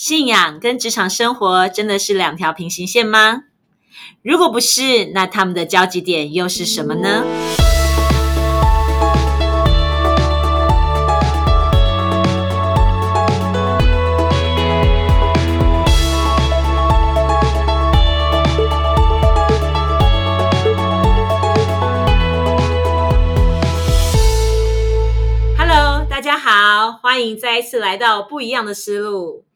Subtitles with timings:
[0.00, 3.46] 信仰跟职场生活真的是两条平行线吗？
[4.22, 7.24] 如果不是，那他们的交集点又是什么呢
[25.58, 29.47] ？Hello，大家好，欢迎再一次来到不一样的思路。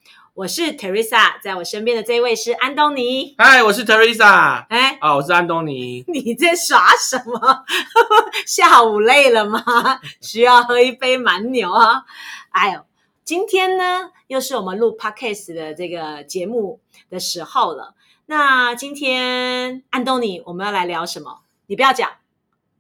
[0.43, 3.37] 我是 Teresa，在我身边的这位是安东尼。
[3.39, 4.67] 嗨，我是 Teresa。
[4.69, 6.03] 哎，哦，我是安东尼。
[6.13, 7.65] 你在耍什么？
[8.45, 9.63] 下午累了吗？
[10.21, 12.03] 需要喝一杯蛮牛啊！
[12.51, 12.85] 哎呦，
[13.23, 17.95] 今天呢，又是我们录 Podcast 的这个节目的时候了。
[18.27, 21.43] 那今天安东尼，我们要来聊什么？
[21.69, 22.11] 你不要讲，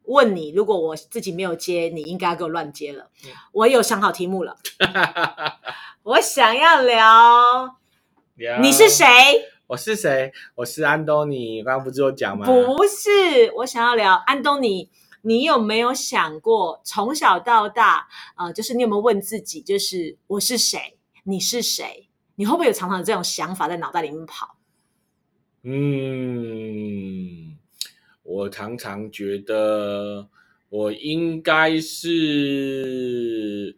[0.06, 3.06] 问你，如果我自己没有接，你应该给我乱接了。
[3.52, 4.56] 我有想好题目了，
[6.04, 7.76] 我想要聊
[8.60, 8.88] 你是？
[8.88, 9.06] 谁？
[9.68, 10.32] 我是谁？
[10.56, 11.62] 我是安东尼。
[11.62, 12.44] 刚刚不是有讲吗？
[12.44, 14.90] 不是，我想要聊安东尼。
[15.20, 20.98] 你有没有想过，从小到大，呃，就是你有没有问自己，就是我是谁？
[21.22, 22.08] 你是谁？
[22.34, 24.56] 你会不会有常常有这种想法在脑袋里面跑？
[25.62, 27.56] 嗯，
[28.24, 30.28] 我常常觉得
[30.68, 33.76] 我应该是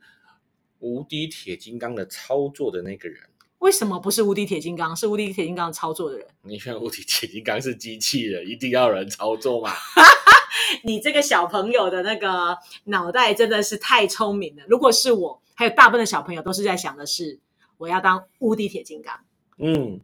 [0.84, 3.18] 无敌铁金刚的操作的那个人。
[3.60, 6.26] 为什么不是无敌铁金刚，是无敌铁金刚操作的人？
[6.42, 9.72] 你看无敌铁金刚是机器人，一定要有人操作嘛？
[10.84, 14.62] 你这个小朋友的那个脑袋真的是太聪明了。
[14.68, 17.40] 如果是我，还有大部分的小朋友都是在想的是，
[17.78, 19.18] 我要当无敌铁金刚。
[19.56, 20.00] 嗯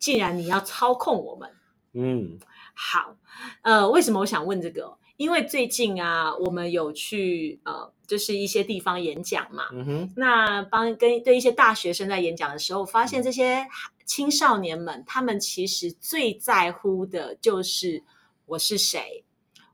[0.00, 1.48] 既然你要操控我们，
[1.92, 2.40] 嗯
[2.74, 3.16] 好，
[3.62, 4.98] 呃，为什么我想问这个？
[5.16, 9.64] 因为最近啊，我们有去呃，就是一些地方演讲嘛。
[9.72, 13.66] 嗯哼那帮跟对一些大学生在演讲的时候，发现这些
[14.04, 18.02] 青少年们，他们其实最在乎的就是
[18.46, 19.24] 我是谁，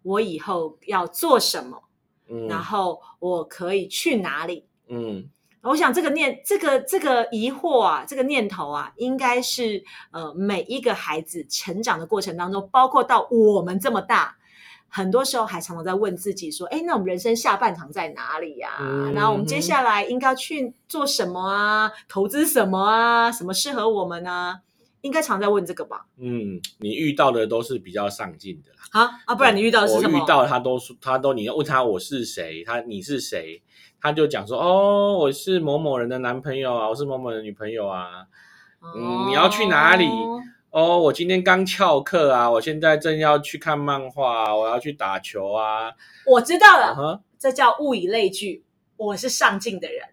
[0.02, 1.82] 我以后要做什么，
[2.28, 4.66] 嗯，然后我可以去哪里。
[4.88, 5.28] 嗯
[5.62, 14.38] 我想这个念这个这个疑惑啊，这个念头啊，应该是呃每一个孩子成长的过程当中，包括到我们这么大，
[14.90, 21.90] 很多时候还常常在问自己说：“哎，那我们人生下半场在哪里呀、嗯然后我们接下来应该去做什么啊？
[22.08, 23.30] 投资什么啊？
[23.32, 24.60] 什么适合我们啊？”
[25.02, 26.04] 应该常在问这个吧？
[26.18, 28.78] 嗯，你遇到的都是比较上进的啦。
[28.90, 30.18] 啊啊，不然你遇到的是我什么？
[30.18, 33.62] 遇到他都说，他都你要问他我是谁，他你是谁，
[33.98, 38.26] 他就讲说哦，我是某某人的男朋友啊，我是某某人的女朋友啊。
[38.82, 45.92] 嗯你要去哪里哦哦，我今天刚翘课啊，我现在正要去看漫画啊，我要去打球啊。
[46.26, 47.22] 我知道了。
[47.38, 48.64] 这叫物以类聚。
[48.96, 50.08] 我是上进的人，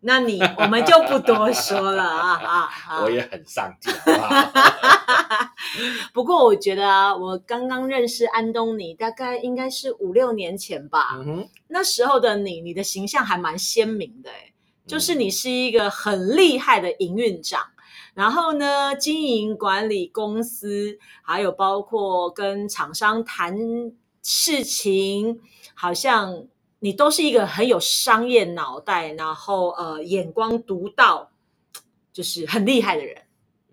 [0.00, 3.02] 那你我们就不多说了啊啊啊！
[3.04, 5.50] 我也很上进，好不好？
[6.14, 11.20] 不过我觉得啊，我刚刚认识安东尼，大概应该是五六年前吧。
[11.24, 14.54] 嗯，那时候的你，你的形象还蛮鲜明的，诶
[14.86, 17.60] 就是嗯你是一个很厉害的营运长。
[18.14, 23.56] 然后呢，经营管理公司，还有包括跟厂商谈
[24.22, 25.40] 事情，
[25.74, 26.46] 好像
[26.80, 31.30] 你都是一个很有商业脑袋，然后呃眼光独到，
[32.12, 33.22] 就是很厉害的人。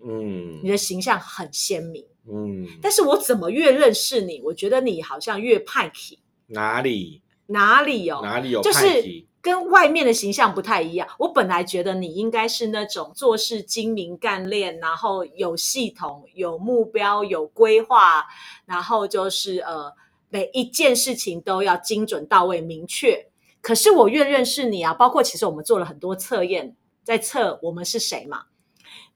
[0.06, 8.20] 嗯你的形象很鲜明，嗯，但是我怎么越认识你，我觉得你好像越派气，哪里哪里哦？
[8.22, 9.26] 哪里有就是？
[9.48, 11.08] 跟外面的形象不太一样。
[11.20, 18.26] 我本来觉得你应该是那种做事精明干练，然后有系统、有目标、有规划，
[18.66, 19.94] 然后就是呃
[20.28, 23.28] 每一件事情都要精准到位、明确。
[23.62, 26.76] 可是我越认识你啊，包括其实我们做了很多测验，
[27.06, 28.48] 在测我们是谁嘛。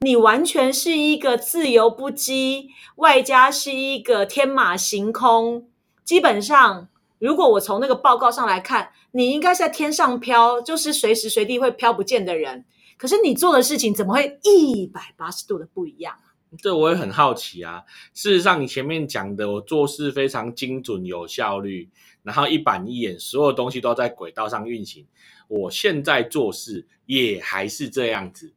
[0.00, 5.68] 你完全是一个自由不羁，外加是一个天马行空。
[6.02, 6.88] 基本上，
[7.22, 12.64] 如果我从那个报告上来看，你应该是在天上飘，就是随时随地会飘不见的人。
[12.98, 16.16] 可是你做的事情怎么会一百八十度的不一样？
[16.58, 17.84] 这我也很好奇啊。
[18.12, 21.88] 事实上，你前面讲的，我做事非常精准、有效率，
[22.24, 25.06] 然后一板一眼，所有东西都在轨道上运行。
[25.46, 28.52] 我现在做事也还是这样子，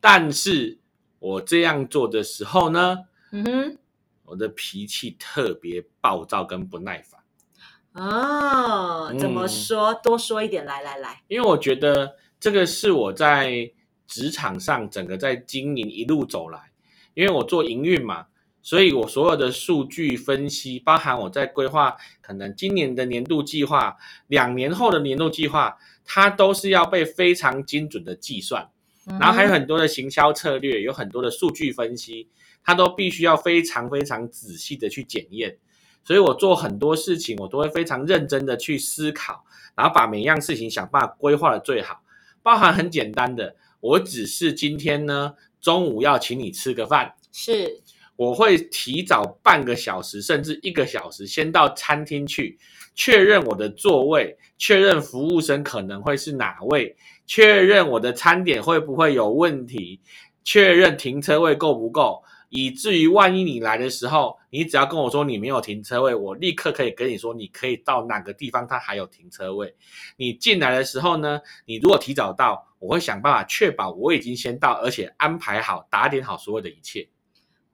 [0.00, 0.78] 但是
[1.18, 2.98] 我这样做的时候呢，
[3.30, 3.78] 嗯哼，
[4.26, 7.21] 我的脾气特别暴躁跟不耐烦，
[7.92, 9.94] 哦，怎么嗯说？
[10.02, 11.22] 多说一点，来来来。
[11.28, 13.70] 因为我觉得这个是我在
[14.06, 16.70] 职场上整个在经营一路走来，
[17.14, 18.26] 因为我做营运嘛，
[18.62, 23.96] 所以我所有的数据分析，包含我在规划可能今年的年度计划、
[24.28, 28.70] 两年后的年度计划，它都是要被非常精准的计算。
[29.18, 32.28] 然后还有很多的行销策略，有很多的数据分析，
[32.64, 35.58] 它都必须要非常非常仔细的去检验。
[36.04, 39.44] 所以我做很多事情，我都会非常认真的去思考，
[39.74, 42.02] 然后把每一样事情想办法规划的最好。
[42.42, 47.80] 包含很简单的，我只是今天呢中午要请你吃个饭，是
[48.16, 52.58] 我会提早半个小时甚至一个小时先到餐厅去
[52.94, 56.96] 确认我的座位，确认服务生可能会是哪位，
[57.26, 60.00] 确认我的餐点会不会有问题，
[60.42, 62.24] 确认停车位够不够。
[62.54, 69.74] 以至于万一你来的时候，你只要跟我说你没有停车位，我立刻可以跟你说你可以到哪个地方，它还有停车位。
[70.18, 77.08] 你进来的时候呢，你如果提早到，我会想办法确保我已经先到，而且安排好、打点好所有的一切。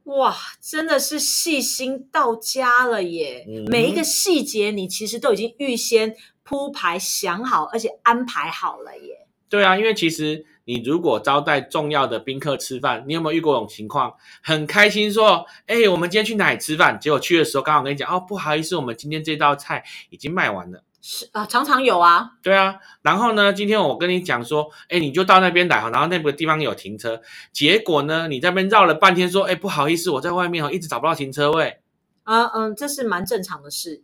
[0.05, 3.45] 哇，真的是细心到家了耶！
[3.49, 6.15] 嗯每一个细节你其实都已经预先
[6.45, 9.27] 铺排想好，而且安排好了耶。
[9.49, 14.13] 对啊，因为其实你如果招待重要的宾客吃饭，你有没有遇过这种情况？
[14.43, 17.01] 很开心说，哎，我们今天去哪里吃饭？
[17.01, 20.85] 结果去的时候刚好跟你讲，哦，不好意思，我们今天这道菜已经卖完了。
[21.01, 22.33] 是啊，常常有啊。
[22.43, 27.23] 对啊，然后呢，今天我跟你讲说，哎，你就到那边来哈，然后那个地方有停车。
[27.51, 31.79] 结果呢，你在那边绕了半天，说，哎，不好意思，我在外面哦，一直找不到停车位。
[32.25, 34.03] 嗯嗯，这是蛮正常的事。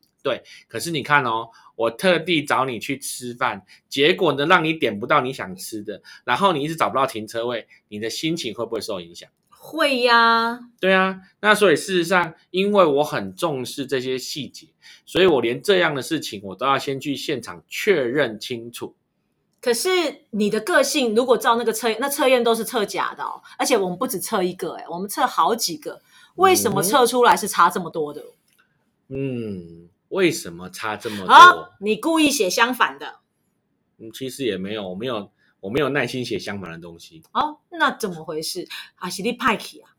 [0.69, 9.29] 可是你看哦，我特地找你去吃饭，结果呢，让你点不到你想吃的，然后你一直找不到停车位，你的心情会不会受影响？
[9.49, 14.69] 会呀，对啊，那所以事实上，因为我很重视这些细节，
[15.06, 18.94] 所以我连这样的事情我都要先去现场确认清楚。
[19.62, 19.88] 可是
[20.29, 26.03] 你的个性如果照那个测验，那测验都是测假的哦，而且我们不止测一个，哎，我们测好几个，
[26.35, 28.23] 为什么测出来是差这么多的？
[29.09, 31.34] 嗯，为什么差这么多？
[31.34, 33.20] 好，你故意写相反的
[33.98, 35.30] 嗯，其实也没有，我没有，
[35.60, 37.22] 我没有耐心写相反的东西。
[37.32, 38.66] 哦，那怎么回事？
[38.96, 39.90] 啊，是你派去啊？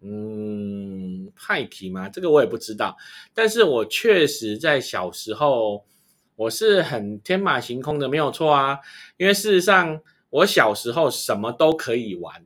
[0.00, 2.08] 嗯，派题吗？
[2.08, 2.96] 这个我也不知道，
[3.32, 5.86] 但是我确实在小时候，
[6.36, 8.80] 我是很天马行空的，没有错啊。
[9.16, 10.00] 因为事实上，
[10.30, 12.44] 我小时候什么都可以玩，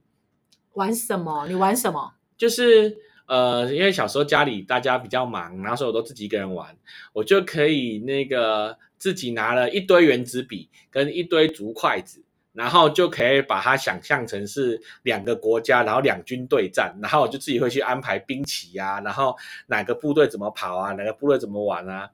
[0.75, 1.49] 玩什么？
[1.49, 2.15] 你玩什么？
[2.37, 2.97] 就是
[3.29, 6.77] 呃，因为小时候家里大家比较忙，然后所以我都自己一个人玩，
[7.13, 12.25] 我就可以那个自己拿了一堆圆珠笔跟一堆竹筷子。
[12.55, 19.37] 然后就可以把它想象成是两个国家，然后两军对战，然后我就自己会去安排兵棋啊，然后
[19.69, 22.11] 哪个部队怎么跑啊，哪个部队怎么玩啊，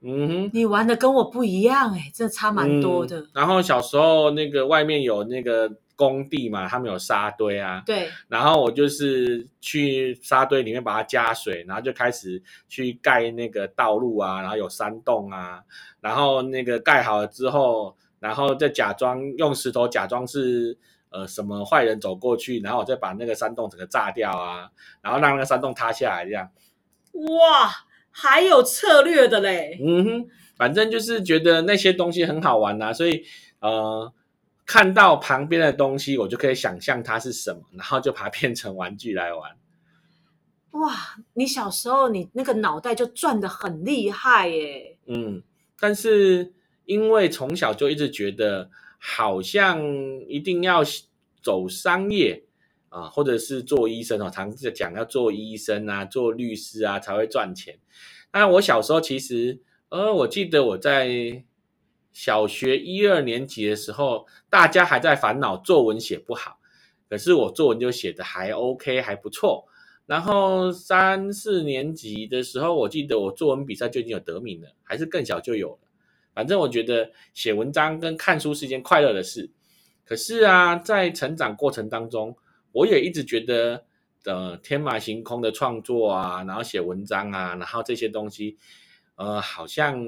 [0.00, 3.20] 嗯哼，你玩的跟我不一样哎、真的差蛮多的。
[3.20, 15.60] 嗯然后小时候那个外面有那个工地嘛，他们有沙堆啊，对，然后我就是去沙堆里面把它加水，然后就开始去盖那个道路啊，然后有山洞啊，
[16.00, 20.78] 然后那个盖好了之后，然后再假装用石头假装是
[21.10, 24.70] 呃什么坏人走过去，然后我再把那个山洞整个炸掉啊，
[25.02, 26.48] 然后让那个山洞塌下来这样。
[27.12, 27.68] 哇，
[28.12, 29.76] 还有策略的嘞。
[29.84, 33.24] 嗯哼，反正就是觉得那些东西很好玩呐、啊所以
[33.60, 34.12] 呃，
[34.68, 39.56] 看到旁边的东西，我就可以想象它是什么，然后就把它变成玩具来玩。
[40.72, 40.94] 哇，
[41.32, 44.98] 你小时候你那个脑袋就转的很厉害耶。
[45.06, 45.42] 嗯，
[45.80, 46.52] 但是
[46.84, 49.82] 因为从小就一直觉得好像
[50.28, 50.82] 一定要
[51.42, 52.44] 走商业
[52.90, 57.78] 啊，或者是做医生哦，常在讲要做医生啊，做律师啊才会赚钱。
[58.34, 61.42] 那我小时候其实，呃，我记得我在
[62.18, 66.58] 小学一二年级的时候，大家还在烦恼作文写不好，
[67.08, 69.68] 可是我作文就写的还 OK，还不错。
[70.04, 75.78] 然后三四年级的时候，我记得我作文比赛就已经有得名了，还是更小就有了。
[76.34, 79.48] 反正我觉得写文章跟看书是一件快乐的事。
[80.04, 82.36] 可是啊，在成长过程当中，
[82.72, 83.84] 我也一直觉得，
[84.24, 88.58] 呃，天马行空的创作啊，然后写文章啊，然后这些东西，
[89.14, 90.04] 呃，好像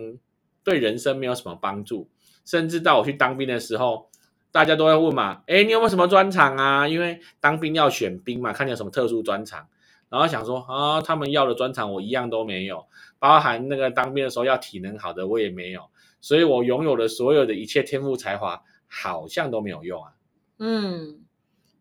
[0.64, 2.09] 对人生没有什么帮助。
[2.45, 4.09] 甚至到我去当兵的时候，
[4.50, 6.88] 大家都会问嘛，哎，你有没有什么专长啊？
[6.88, 9.69] 因为当兵要选兵嘛，看你有什么特殊专长。
[10.09, 12.85] 然后想说啊，他们要的专长我一样都没有，
[13.21, 15.83] 包含那个当兵的时候要体能好的我也没有，
[16.21, 20.12] 所以我拥有的所有的一切天赋才华好像都没有用啊。
[20.59, 21.21] 嗯，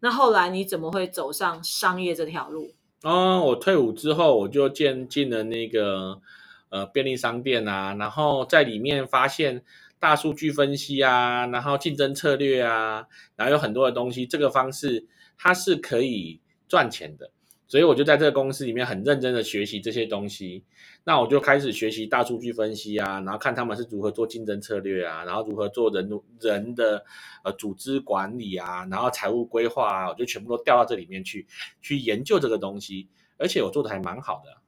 [0.02, 2.76] 那后来你怎么会走上商业这条路？
[3.02, 6.22] 嗯，我退伍之后我就进进了那个
[6.70, 9.64] 呃便利商店啊，然后在里面发现
[10.00, 15.06] 大数据分析啊，然后竞争策略啊，然后有很多的东西，这个方式
[15.38, 17.32] 它是可以赚钱的。
[17.68, 20.64] 所以我就在这个公司里面很认真的学习这些东西。
[21.04, 26.10] 那我就开始学习大数据分析啊，然后看他们是如何做竞争策略啊，然后如何做人
[26.40, 27.06] 人的
[27.44, 31.46] 呃组织管理啊，然后财务规划啊，我就全部都调到这里面去
[31.80, 33.08] 去研究这个东西，
[33.38, 34.59] 而且我做的还蛮好的。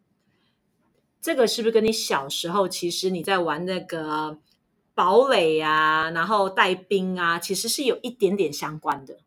[1.22, 4.40] 这个是不是跟你小时候其实你在玩那个
[4.96, 9.20] 堡垒啊，然后带兵啊，其实是有一点点相关的？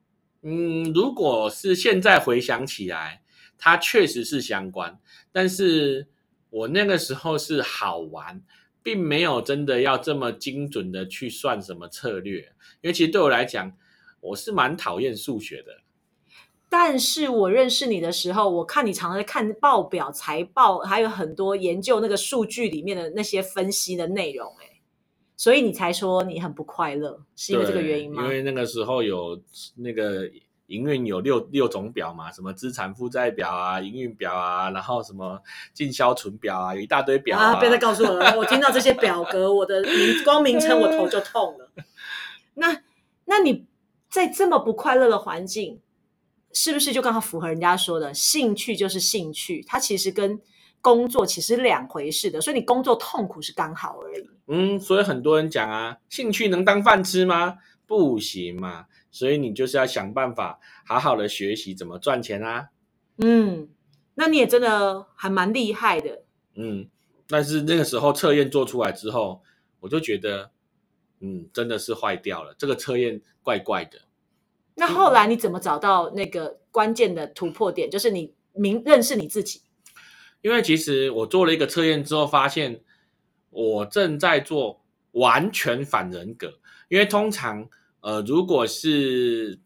[0.43, 3.23] 嗯，如果是现在回想起来，
[3.57, 4.99] 它确实是相关，
[5.33, 6.09] 但是
[6.51, 8.43] 我那个时候是好玩，
[8.83, 12.41] 并没有真的要这么精准的去算什么策略，
[12.83, 13.73] 因为其实对我来讲，
[14.21, 15.79] 我是蛮讨厌数学的。
[16.77, 24.81] 但是我认识你的时候，我看你常常在看报表、财报，还有很多研究那个数据里面的那些分析的内容，哎，
[25.37, 28.25] 所以你才说你很不快乐，是因为这个原因吗？
[28.25, 29.41] 因为那个时候有
[29.77, 30.29] 那个
[30.67, 35.41] 营运有六六种表嘛，什么资产负债表啊、营运表啊，然后什么
[35.73, 37.55] 进销存表啊，有一大堆表啊。
[37.61, 41.71] 别再告诉我了，我听到这些表格，我的名光名称我头就痛了。
[42.55, 42.83] 那
[43.27, 43.65] 那你
[44.11, 45.81] 在这么不快乐的环境？
[46.55, 49.63] 是不是就刚好符合人家说的兴趣就是兴趣？
[49.67, 50.41] 它其实跟
[50.81, 54.31] 工作其实两回事的，所以你工作痛苦是刚好而已。
[54.47, 57.59] 嗯，所以很多人讲啊，兴趣能当饭吃吗？
[57.87, 58.87] 不行嘛。
[59.11, 62.69] 所以你就是要想办法好好的学习怎么赚钱啊。
[63.19, 63.69] 嗯，
[64.15, 66.25] 那你也真的还蛮厉害的。
[66.57, 66.89] 嗯，
[67.29, 69.43] 但是那个时候测验做出来之后，
[69.81, 70.51] 我就觉得，
[71.21, 74.01] 嗯，真的是坏掉了，这个测验怪怪的。
[74.77, 77.91] 那后来你怎么找到那个关键的突破点？
[77.91, 79.63] 就是你明认识你自己。
[80.43, 82.81] 因为其实我做了一个测验之后，发现
[83.51, 86.59] 我正在做完全反人格。
[86.89, 87.69] 因为通常，
[88.01, 89.59] 呃，如果是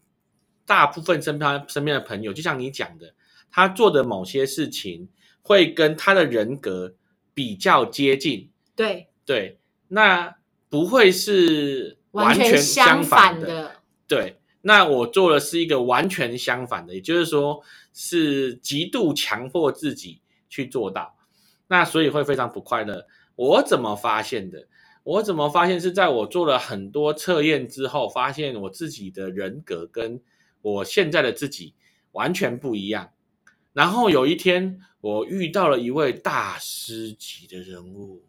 [0.65, 3.13] 大部分身边身边的朋友，就像你讲的，
[3.51, 5.09] 他做的某些事情
[5.41, 6.95] 会跟他的人格
[7.33, 8.49] 比较接近。
[8.75, 10.37] 对对，那
[10.69, 13.75] 不会是完全相反的。
[14.07, 14.38] 对。
[14.61, 17.63] 那我做的是一个完全相反的，也就是说
[17.93, 21.15] 是极度强迫自己去做到，
[21.67, 23.07] 那所以会非常不快乐。
[23.35, 24.67] 我怎么发现的？
[25.03, 30.21] 我怎么发现是在我做了很多测验之后，发现我自己的人格跟
[30.61, 31.73] 我现在的自己
[32.11, 33.11] 完全不一样。
[33.71, 38.23] 然后有一天，我遇到了一位大师级的人物。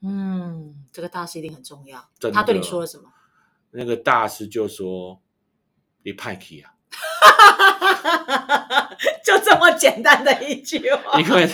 [0.00, 2.10] 嗯，这个大师一定很重要。
[2.32, 3.04] 他对你说了什么？
[3.70, 5.20] 那个大师就说。
[6.06, 6.70] 你派去啊！
[9.24, 11.14] 就这么简单的一句话。
[11.20, 11.50] 因为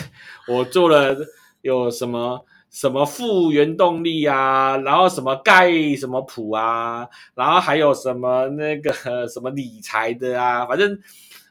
[0.47, 1.17] 我做了
[1.63, 10.99] 有什么什么复原动力啊，然后什么钙什么谱啊，然后还有什么那个什么理财的啊，反正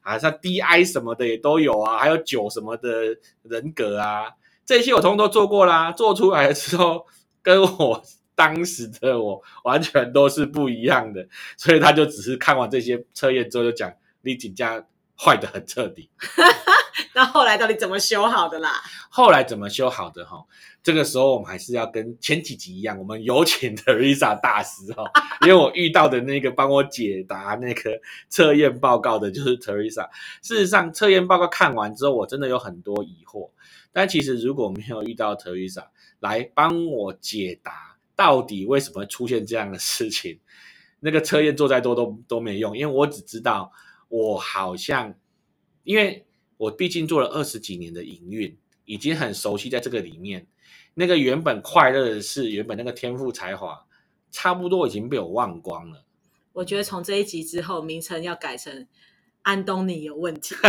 [0.04, 4.28] 啊像 DI 什么的也都有啊，还有酒什么的人格啊，
[4.64, 5.92] 这些我通通都做过啦。
[5.92, 7.08] 做出来之后
[7.42, 8.04] 跟我。
[8.36, 14.86] 当时的我完全都是不一样的，所以他就只是看完这些测验之后就讲李锦家
[15.18, 16.10] 坏的很彻底。
[17.14, 18.82] 那后来到底怎么修好的啦？
[19.10, 20.44] 后来怎么修好的哈？
[20.82, 25.04] 这个时候我们还是要跟前几集一样，我们有请 Teresa 大师哈，
[25.46, 30.10] 因为我遇到的那个帮我解答那个测验报告的就是 Teresa。
[30.42, 33.50] 事实上，测验报告看完之后，我真的有很多疑惑。
[33.92, 35.86] 但其实如果没有遇到 Teresa
[36.20, 37.91] 来帮我解答。
[38.22, 40.40] 到底为什么出现这样的事情？
[41.02, 43.72] 那个测验做再多都都没用，因为我只知道
[44.10, 45.16] 我好像，
[45.84, 50.46] 因为我毕竟做了二十几年的营运，已经很熟悉在这个里面。
[50.94, 53.88] 那个原本快乐的事，原本那个天赋才华，
[54.30, 56.04] 差不多已经被我忘光了。
[56.54, 58.86] 我觉得从这一集之后，名称要改成
[59.42, 60.54] 安东尼有问题。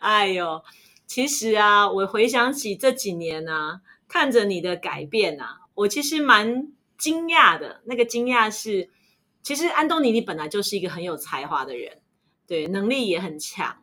[0.00, 0.64] 哎呦，
[1.06, 3.82] 其实啊，我回想起这几年呢。
[4.12, 7.80] 看着你的改变啊，我其实蛮惊讶的。
[7.86, 8.90] 那个惊讶是，
[9.42, 12.02] 其实安东尼你本来就是一个很有才华的人，
[12.46, 13.78] 对，能力也很强。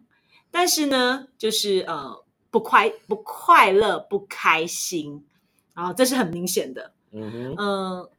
[0.51, 5.25] 但是呢，就是呃，不快不快乐不开心，
[5.73, 6.93] 然后这是很明显的。
[7.11, 8.09] 嗯哼，嗯，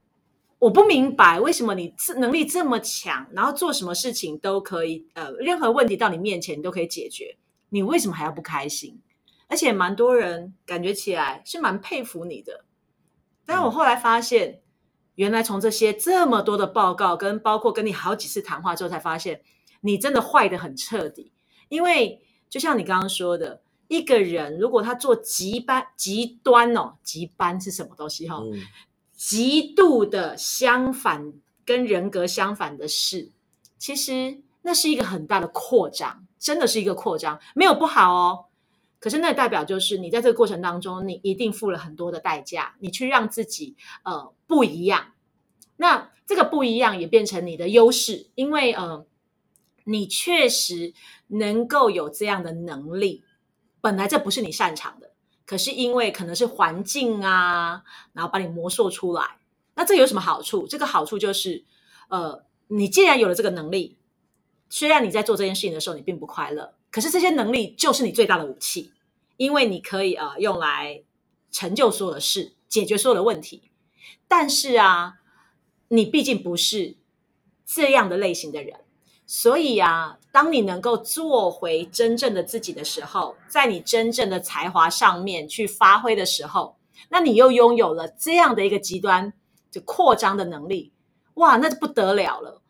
[0.58, 7.36] 我不明白为什么你能力这么强，然后做什么事情都可以，呃，任何问题到你面前你都可以解决，
[7.68, 9.00] 你为什么还要不开心？
[9.50, 12.64] 而且蛮多人感觉起来是蛮佩服你的，
[13.44, 14.60] 但我后来发现，
[15.16, 19.42] 原来从这些这么多的报告跟包括跟你好几次谈话之后，才发现
[19.82, 21.32] 你真的坏的很彻底。
[21.68, 28.40] 因为就像你刚刚说的，一个人如果他做极端极端哦，极端是什么东西哈？
[29.12, 31.32] 极度的相反
[31.66, 33.32] 跟人格相反的事，
[33.76, 34.42] 其实。
[34.62, 38.44] 那是一个很大的扩张，真的是一个扩张，没有不好哦。
[39.00, 45.14] 可是那代表就是你在这个过程当中，你一定付了很多的代价，你去让自己呃不一样。
[45.76, 49.06] 那这个不一样也变成你的优势，因为呃，
[49.84, 50.92] 你确实
[51.28, 53.24] 能够有这样的能力。
[53.80, 55.12] 本来这不是你擅长的，
[55.46, 59.38] 可是因为可能是环境啊，然后把你磨塑出来。
[59.74, 60.66] 那这有什么好处？
[60.66, 61.64] 这个好处就是，
[62.10, 63.96] 呃，你既然有了这个能力，
[64.68, 66.74] 虽然你在做这件事情的时候你并不快乐。
[66.90, 68.92] 可是这些能力就是你最大的武器，
[69.36, 71.04] 因为你可以呃用来
[71.52, 73.70] 成就所有的事，解决所有的问题。
[74.26, 75.20] 但是啊，
[75.88, 76.96] 你毕竟不是
[77.64, 78.80] 这样的类型的人，
[79.24, 86.76] 所以啊，当你能够做回真正的自己的时候，在你真正的才华上面去发挥的时候，
[87.10, 89.32] 那你又拥有了这样的一个极端
[89.70, 90.92] 就扩张的能力，
[91.34, 92.60] 哇，那就不得了了。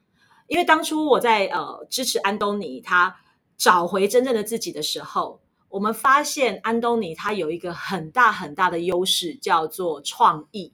[0.46, 3.16] 因为当初我在呃支持安东尼他。
[3.60, 5.38] 找回真正的自己的时候，
[5.68, 10.72] 我们发现安东尼他有一个很大很大的优势，叫做创意。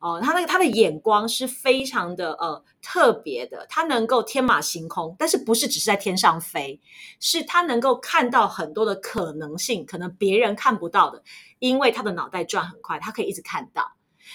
[0.00, 6.80] 哦，他那个他的眼光是非常的呃特别的，他能够天马行空，但是不是只是在天上飞，
[7.20, 11.22] 是他能够看到很多的可能性，可能别人看不到的，
[11.60, 13.92] 因为他的脑袋转很快，他可以一直看到。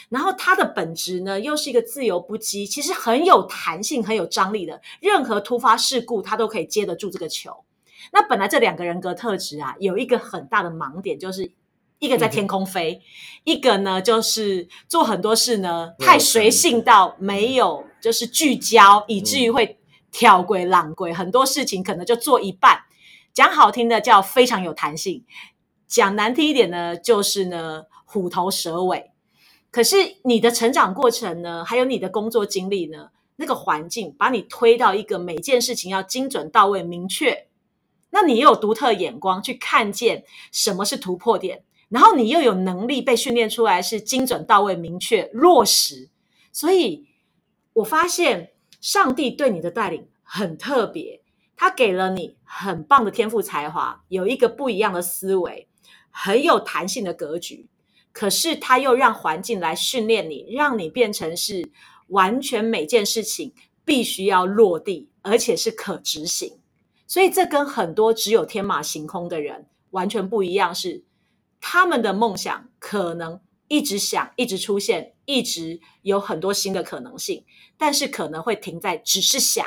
[0.08, 7.66] 然后他的本质呢，又是一个自由不羁，其实很有弹性、很有张力的，任何突发事故他都可以接得住这个球。
[8.12, 11.52] 那本来这两个人格特质啊，有一个很大的盲点，就是
[12.00, 13.02] 一个在天空飞，
[13.44, 19.80] 一个呢就是做很多事呢太随性到没有就是聚焦，以至于会
[20.12, 22.82] 跳轨、浪轨，很多事情可能就做一半。
[23.34, 25.24] 讲好听的叫非常有弹性，
[25.88, 29.12] 讲难听一点呢，就是呢虎头蛇尾。
[29.72, 37.48] 可是你的成长过程呢，还有你的工作经历呢，那个环境把你推到一个每件事情要精准到位、明确。
[38.14, 46.10] 那你又有独特眼光去看见什么是突破点，然后你又有能力被训练出来是精准到位、明确落实，
[46.52, 47.08] 所以
[47.74, 51.22] 我发现上帝对你的带领很特别，
[51.56, 55.68] 他给了你很棒的天赋才华，有一个不一样的思维，
[56.12, 57.68] 很有弹性的格局，
[58.12, 61.68] 可是他又让环境来训练你，让你变成是
[62.10, 66.60] 完全每件事情必须要落地，而且是可执行。
[67.14, 71.06] 所以这跟很多只有天马行空的人完全不一样，是
[71.62, 77.46] 他们的梦想可能一直想、一直出现、一直有很多新的可能性，
[77.78, 79.64] 但是可能会停在只是想。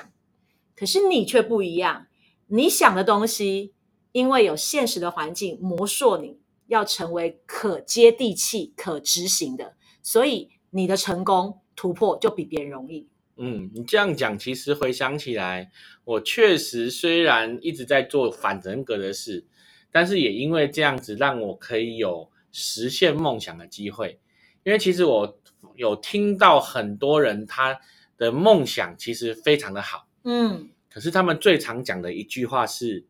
[0.75, 2.09] 可是你却不一样，
[2.49, 3.73] 你想的东西，
[4.11, 13.09] 因为有现实的环境磨塑，你要成为可接地气、可执行的，所以你的成功突破就比别人容易。
[13.39, 15.71] 嗯，你这样讲，其实回想起来，
[16.05, 19.45] 我确实虽然一直在做反人格的事，
[19.93, 24.19] 但是也因为这样子，让我可以有实现梦想的机会。
[24.65, 25.39] 因为其实我
[25.75, 27.79] 有听到很多人他
[28.17, 33.05] 的梦想其实非常的好，嗯，可是他们最常讲的一句话是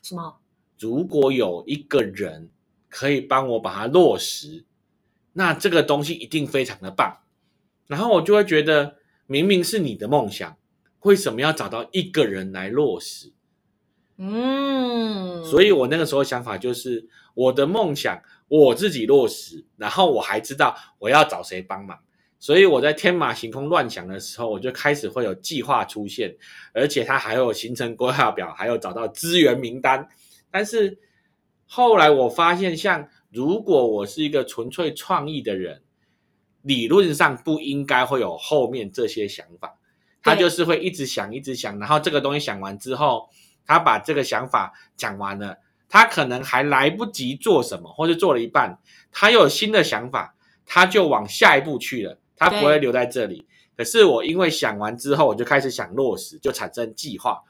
[0.00, 0.38] 什么？
[0.78, 2.50] 如果有一个人
[2.88, 4.64] 可以帮我把它落实，
[5.32, 7.18] 那这个东西一定非常的棒。
[7.88, 8.98] 然后我就会觉得。
[9.26, 10.56] 明明是你的梦想，
[11.00, 13.32] 为什么要找到一个人来落实？
[14.18, 21.98] 嗯，所以我那个时候想法就是，我的梦想我自己落实，然后我还知道我要找谁帮忙。
[22.38, 26.36] 所以我在天马行空乱想的时候，我就开始会有计划出现，
[26.72, 30.08] 而且它还有形成规划表，还有找到资源名单。
[30.50, 30.98] 但是
[31.66, 35.82] 后来我发现，像如果我是一个纯粹创意的人。
[36.66, 39.76] 理论上不应该会有后面这些想法，
[40.20, 43.28] 他就是会一直想，一直想，然后这个东西想完之后，
[43.64, 48.80] 他把这个想法讲完了，他可能还来不及做什么，或者做了一半，
[49.12, 50.34] 他又有新的想法，
[50.66, 53.46] 他就往下一步去了，他不会留在这里。
[53.76, 57.40] 可是我因为想完之后，我就开始想落实，就产生计划，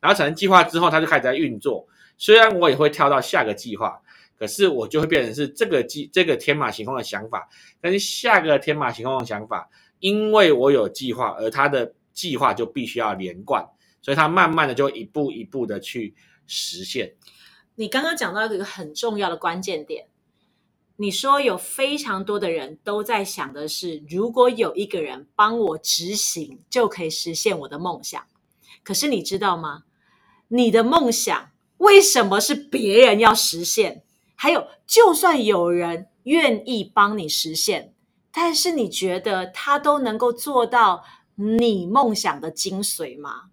[0.00, 1.86] 然后产生计划之后，他就开始在运作。
[2.16, 4.00] 虽然我也会跳到下个计划。
[4.42, 7.48] 可是我就会变成是这个计这个天马行空的想法，
[7.80, 13.64] 跟下个天马行空的想法，因为我有计划，而他的计划就必须要连贯，
[14.00, 16.16] 所以他慢慢的就一步一步的去
[16.48, 17.14] 实现。
[17.76, 20.08] 你刚刚讲到一个很重要的关键点，
[20.96, 28.20] 你说有非常多的人都在想的是，如果有一个人帮我执行，就可以实现我的梦想。
[28.82, 29.84] 可是你知道吗？
[30.48, 34.02] 你的梦想为什么是别人要实现？
[34.42, 37.94] 还有，就算有人愿意帮你实现，
[38.32, 41.04] 但是你觉得他都能够做到
[41.36, 43.50] 你梦想的精髓吗？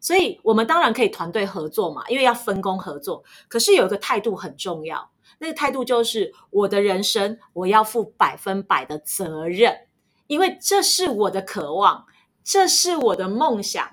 [0.00, 3.22] 所以我们当然可以团队合作嘛，因为要分工合作。
[3.48, 9.88] 可是有一个态度很重要，那个态度就是我的人生我要负百分百的责任，
[10.26, 12.06] 因为这是我的渴望，
[12.42, 13.86] 这是我的梦想。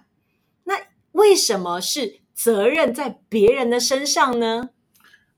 [0.64, 0.76] 那
[1.12, 4.70] 为什么是责任在别人的身上呢？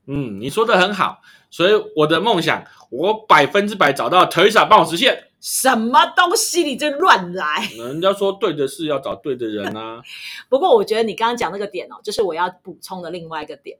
[0.06, 1.20] 嗯，你说的很好。
[1.50, 5.28] 所以我的梦想，我百分之百找到 Teresa 帮我实现。
[5.40, 6.62] 什么东西？
[6.62, 7.68] 你这乱来！
[7.76, 10.02] 人家说对的事要找对的人啊。
[10.48, 13.78] 不过我觉得你刚刚讲那个点哦，就是我要补充的另外一个点。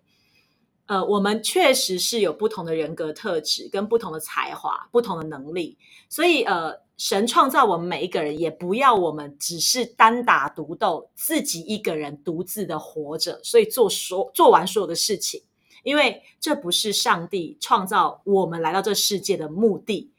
[0.86, 5.78] 呃，我们确实是有不同的人格特质，跟不同的才华、不同的能力。
[6.08, 15.42] 所以呃，神创造我们每一个人，也不要我们只是单打独斗，自己一个人独自的活着，所以做所做完所有的事情。
[15.82, 20.10] 因为这不是上帝创造我们来到这世界的目的。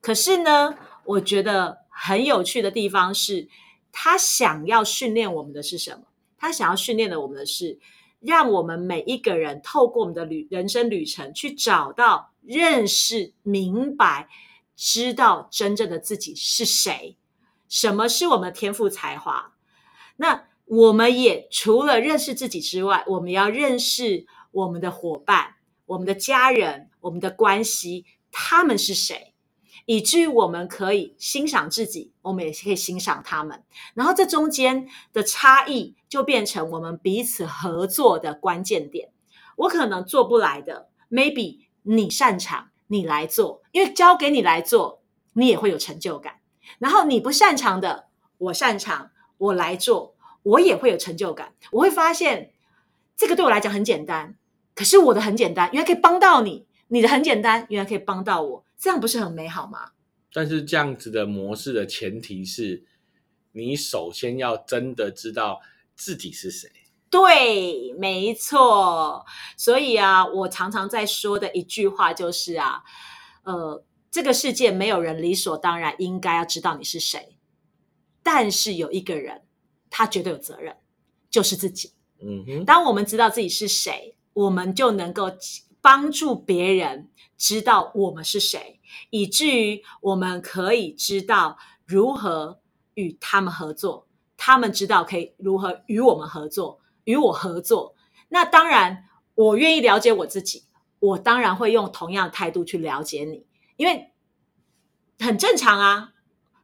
[0.00, 3.48] 可是呢，我觉得很有趣的地方是，
[3.92, 6.04] 他想要训练我们的是什么？
[6.38, 7.78] 他想要训练的我们的是，
[8.20, 14.28] 让我们每一个人透过我们的旅人生旅程，去找到、认识、明白、
[14.74, 17.18] 知道真正的自己是谁，
[17.68, 19.52] 什么是我们的天赋才华。
[20.16, 24.26] 那我们也除了认识自己之外，我们要认识。
[24.50, 25.54] 我们的伙伴、
[25.86, 29.34] 我们的家人、我们的关系，他们是谁？
[29.86, 33.64] 以至于我们可以欣赏自己，我们也可以欣赏他们。
[33.94, 39.10] 然后这中间的差异，就变成我们彼此合作的关键点。
[39.56, 46.40] 我可能做不来的，maybe 你擅长，你来做，因为交给你来做，你也会有成就感。
[46.78, 48.08] 然后你不擅长的，
[48.38, 51.54] 我擅长，我来做，我也会有成就感。
[51.72, 52.52] 我会发现，
[53.16, 54.36] 这个对我来讲很简单。
[54.80, 59.90] 可是我的很简单，原来可以帮到你；你的很简单，原来可以帮到我，这样不是很美好吗？
[60.32, 62.82] 但是这样子的模式的前提是，
[63.52, 65.60] 你首先要真的知道
[65.94, 66.70] 自己是谁。
[67.10, 69.26] 对，没错。
[69.54, 72.82] 所以啊，我常常在说的一句话就是啊，
[73.42, 77.36] 呃，这个世界没有人理所当然应该要知道你是谁，
[78.22, 79.42] 但是有一个人，
[79.90, 80.74] 他绝对有责任，
[81.28, 81.92] 就是自己。
[82.22, 84.16] 嗯哼，当我们知道自己是谁。
[84.32, 85.30] 我们就能够
[85.80, 92.60] 帮助别人知道我们是谁，以至于我们可以知道如何
[92.94, 94.06] 与他们合作。
[94.36, 97.94] 他们知道可以如何与我们合作，与我合作。
[98.28, 100.64] 那当然，我愿意了解我自己，
[100.98, 103.44] 我当然会用同样的态度去了解你，
[103.76, 104.12] 因为
[105.18, 106.12] 很正常啊。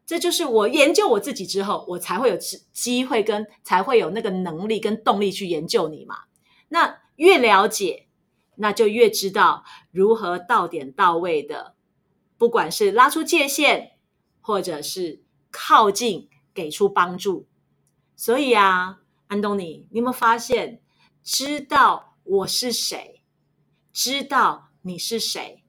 [0.07, 6.25] 这就是我研究我自己之后，我才会有机机会跟才会有那个能力跟动力去研究你嘛。
[6.69, 6.99] 那。
[7.17, 8.07] 越了解，
[8.57, 11.75] 那就越知道如何到点到位的，
[12.39, 13.93] 不管是拉出界限，
[14.41, 17.47] 或者是靠近，给出帮助。
[18.15, 20.81] 所以啊，安东尼，你有没有发现，
[21.23, 23.23] 知道我是谁，
[23.93, 25.63] 知道你是谁，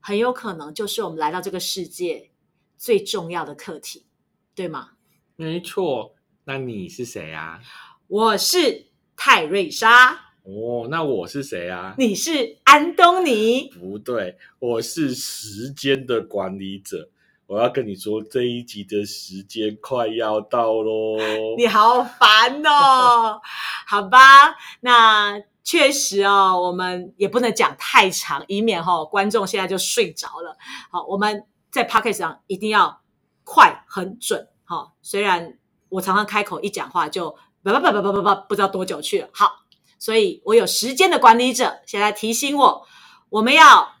[0.00, 2.30] 很有可能就是我们来到这个世界
[2.76, 4.06] 最重要的课题，
[4.54, 4.92] 对吗？
[5.36, 6.14] 没错。
[6.44, 7.60] 那你是谁啊？
[8.08, 10.21] 我是泰瑞莎。
[10.44, 11.94] 哦，那我是谁啊？
[11.96, 13.70] 你是安东尼？
[13.78, 17.08] 不对，我是时间的管理者。
[17.46, 21.16] 我要跟你说，这一集的时间快要到喽。
[21.56, 23.40] 你好烦哦。
[23.86, 30.56] 好吧，那确实哦，我们也不能讲太长，以免哈观众现在就睡着了。
[30.90, 33.00] 好，我们在 p o c k e t 上一定要
[33.44, 34.48] 快很准。
[34.64, 35.56] 好，虽然
[35.88, 37.30] 我常常开口一讲话就
[37.62, 39.28] 不不不不不不不，不知道多久去了。
[39.32, 39.61] 好。
[40.02, 42.82] 所以我有时间的管理者，现在提醒我，
[43.30, 43.98] 我们要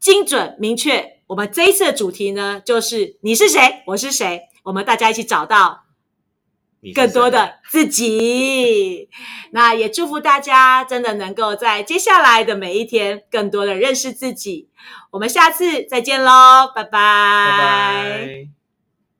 [0.00, 1.20] 精准明确。
[1.26, 5.84] 我们这一次的主题呢，就是你是谁，我是谁，我们大家一起找到
[6.94, 9.10] 更多的自己。
[9.50, 14.70] 那也祝福大家真的能够在接下来的每一天，更多的认识自己。
[15.10, 18.55] 我们下次再见喽，拜拜。